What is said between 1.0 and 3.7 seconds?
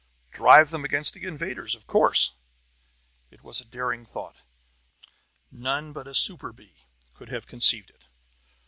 the invaders, of course!" It was a